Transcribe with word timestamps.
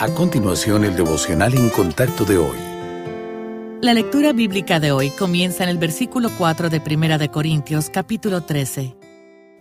A 0.00 0.14
continuación, 0.14 0.84
el 0.84 0.94
devocional 0.94 1.54
en 1.54 1.70
contacto 1.70 2.24
de 2.24 2.38
hoy. 2.38 2.56
La 3.82 3.94
lectura 3.94 4.32
bíblica 4.32 4.78
de 4.78 4.92
hoy 4.92 5.10
comienza 5.10 5.64
en 5.64 5.70
el 5.70 5.78
versículo 5.78 6.30
4 6.38 6.70
de 6.70 6.80
Primera 6.80 7.18
de 7.18 7.32
Corintios, 7.32 7.90
capítulo 7.90 8.42
13. 8.42 8.96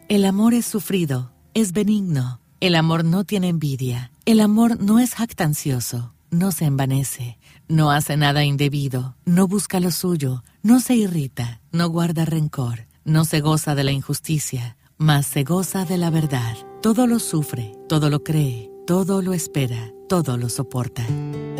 El 0.09 0.25
amor 0.25 0.53
es 0.53 0.67
sufrido, 0.67 1.31
es 1.55 1.73
benigno. 1.73 2.39
El 2.59 2.75
amor 2.75 3.03
no 3.03 3.23
tiene 3.23 3.47
envidia. 3.47 4.11
El 4.25 4.39
amor 4.39 4.79
no 4.79 4.99
es 4.99 5.15
jactancioso, 5.15 6.13
no 6.29 6.51
se 6.51 6.65
envanece, 6.65 7.39
no 7.67 7.89
hace 7.89 8.15
nada 8.15 8.43
indebido, 8.43 9.15
no 9.25 9.47
busca 9.47 9.79
lo 9.79 9.89
suyo, 9.89 10.43
no 10.61 10.79
se 10.81 10.93
irrita, 10.93 11.61
no 11.71 11.89
guarda 11.89 12.25
rencor, 12.25 12.85
no 13.05 13.25
se 13.25 13.41
goza 13.41 13.73
de 13.73 13.85
la 13.85 13.91
injusticia, 13.91 14.77
mas 14.97 15.25
se 15.25 15.43
goza 15.43 15.83
de 15.83 15.97
la 15.97 16.11
verdad. 16.11 16.55
Todo 16.83 17.07
lo 17.07 17.17
sufre, 17.17 17.71
todo 17.89 18.11
lo 18.11 18.23
cree, 18.23 18.69
todo 18.85 19.23
lo 19.23 19.33
espera, 19.33 19.93
todo 20.07 20.37
lo 20.37 20.49
soporta. 20.49 21.05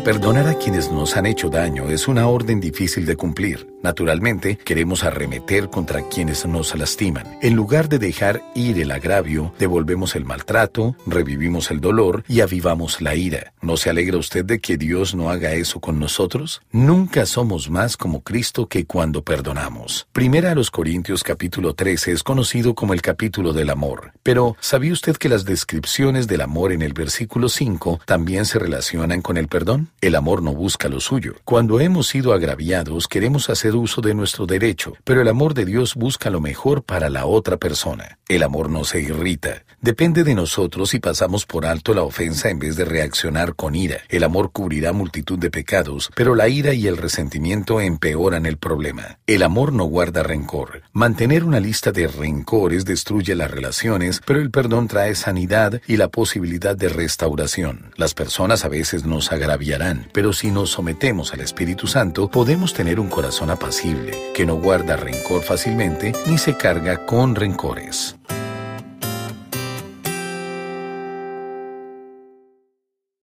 Perdonar 0.04 0.48
a 0.48 0.54
quienes 0.54 0.90
nos 0.90 1.16
han 1.16 1.26
hecho 1.26 1.50
daño 1.50 1.90
es 1.90 2.08
una 2.08 2.28
orden 2.28 2.60
difícil 2.60 3.04
de 3.04 3.16
cumplir. 3.16 3.77
Naturalmente, 3.88 4.58
queremos 4.58 5.02
arremeter 5.02 5.70
contra 5.70 6.06
quienes 6.10 6.44
nos 6.44 6.76
lastiman. 6.76 7.38
En 7.40 7.56
lugar 7.56 7.88
de 7.88 7.98
dejar 7.98 8.42
ir 8.54 8.78
el 8.78 8.90
agravio, 8.90 9.54
devolvemos 9.58 10.14
el 10.14 10.26
maltrato, 10.26 10.94
revivimos 11.06 11.70
el 11.70 11.80
dolor 11.80 12.22
y 12.28 12.42
avivamos 12.42 13.00
la 13.00 13.14
ira. 13.14 13.54
¿No 13.62 13.78
se 13.78 13.88
alegra 13.88 14.18
usted 14.18 14.44
de 14.44 14.58
que 14.58 14.76
Dios 14.76 15.14
no 15.14 15.30
haga 15.30 15.54
eso 15.54 15.80
con 15.80 15.98
nosotros? 15.98 16.60
Nunca 16.70 17.24
somos 17.24 17.70
más 17.70 17.96
como 17.96 18.20
Cristo 18.20 18.66
que 18.66 18.84
cuando 18.84 19.24
perdonamos. 19.24 20.06
Primera 20.12 20.52
a 20.52 20.54
los 20.54 20.70
Corintios 20.70 21.22
capítulo 21.22 21.72
13 21.72 22.12
es 22.12 22.22
conocido 22.22 22.74
como 22.74 22.92
el 22.92 23.00
capítulo 23.00 23.54
del 23.54 23.70
amor. 23.70 24.12
Pero, 24.22 24.54
¿sabía 24.60 24.92
usted 24.92 25.16
que 25.16 25.30
las 25.30 25.46
descripciones 25.46 26.26
del 26.26 26.42
amor 26.42 26.72
en 26.72 26.82
el 26.82 26.92
versículo 26.92 27.48
5 27.48 28.00
también 28.04 28.44
se 28.44 28.58
relacionan 28.58 29.22
con 29.22 29.38
el 29.38 29.48
perdón? 29.48 29.88
El 30.02 30.14
amor 30.14 30.42
no 30.42 30.52
busca 30.52 30.90
lo 30.90 31.00
suyo. 31.00 31.36
Cuando 31.44 31.80
hemos 31.80 32.08
sido 32.08 32.34
agraviados, 32.34 33.08
queremos 33.08 33.48
hacer 33.48 33.77
uso 33.78 34.02
de 34.02 34.14
nuestro 34.14 34.44
derecho, 34.44 34.94
pero 35.04 35.22
el 35.22 35.28
amor 35.28 35.54
de 35.54 35.64
Dios 35.64 35.94
busca 35.94 36.28
lo 36.28 36.40
mejor 36.40 36.82
para 36.82 37.08
la 37.08 37.24
otra 37.24 37.56
persona. 37.56 38.18
El 38.28 38.42
amor 38.42 38.68
no 38.68 38.84
se 38.84 39.00
irrita. 39.00 39.64
Depende 39.80 40.24
de 40.24 40.34
nosotros 40.34 40.90
si 40.90 40.98
pasamos 40.98 41.46
por 41.46 41.64
alto 41.64 41.94
la 41.94 42.02
ofensa 42.02 42.50
en 42.50 42.58
vez 42.58 42.76
de 42.76 42.84
reaccionar 42.84 43.54
con 43.54 43.74
ira. 43.74 43.98
El 44.08 44.24
amor 44.24 44.50
cubrirá 44.52 44.92
multitud 44.92 45.38
de 45.38 45.50
pecados, 45.50 46.10
pero 46.14 46.34
la 46.34 46.48
ira 46.48 46.74
y 46.74 46.88
el 46.88 46.96
resentimiento 46.96 47.80
empeoran 47.80 48.44
el 48.44 48.58
problema. 48.58 49.18
El 49.26 49.42
amor 49.42 49.72
no 49.72 49.84
guarda 49.84 50.22
rencor. 50.22 50.82
Mantener 50.92 51.44
una 51.44 51.60
lista 51.60 51.92
de 51.92 52.08
rencores 52.08 52.84
destruye 52.84 53.34
las 53.34 53.50
relaciones, 53.50 54.20
pero 54.26 54.40
el 54.40 54.50
perdón 54.50 54.88
trae 54.88 55.14
sanidad 55.14 55.80
y 55.86 55.96
la 55.96 56.08
posibilidad 56.08 56.76
de 56.76 56.88
restauración. 56.88 57.92
Las 57.96 58.14
personas 58.14 58.64
a 58.64 58.68
veces 58.68 59.04
nos 59.04 59.30
agraviarán, 59.30 60.08
pero 60.12 60.32
si 60.32 60.50
nos 60.50 60.70
sometemos 60.70 61.32
al 61.32 61.40
Espíritu 61.40 61.86
Santo, 61.86 62.28
podemos 62.28 62.74
tener 62.74 62.98
un 62.98 63.08
corazón 63.08 63.50
apacible, 63.58 64.12
que 64.34 64.46
no 64.46 64.56
guarda 64.56 64.96
rencor 64.96 65.42
fácilmente 65.42 66.12
ni 66.26 66.38
se 66.38 66.56
carga 66.56 67.04
con 67.04 67.34
rencores. 67.34 68.17